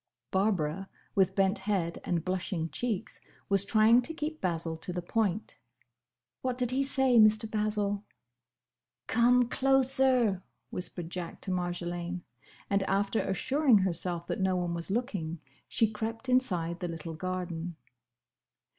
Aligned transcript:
Barbara, 0.31 0.89
with 1.13 1.35
bent 1.35 1.59
head 1.59 2.01
and 2.03 2.25
blushing 2.25 2.71
cheeks 2.71 3.21
was 3.49 3.63
trying 3.63 4.01
to 4.01 4.15
keep 4.15 4.41
Basil 4.41 4.75
to 4.77 4.91
the 4.91 4.99
point. 5.03 5.59
"What 6.41 6.57
did 6.57 6.71
he 6.71 6.83
say, 6.83 7.19
Mr. 7.19 7.47
Basil?" 7.47 8.03
"Come 9.05 9.47
closer!" 9.47 10.41
whispered 10.71 11.11
Jack 11.11 11.39
to 11.41 11.51
Marjolaine, 11.51 12.23
and 12.67 12.81
after 12.85 13.21
assuring 13.21 13.77
herself 13.77 14.25
that 14.25 14.41
no 14.41 14.55
one 14.55 14.73
was 14.73 14.89
looking, 14.89 15.39
she 15.67 15.87
crept 15.91 16.27
inside 16.27 16.79
the 16.79 16.87
little 16.87 17.13
garden. 17.13 17.75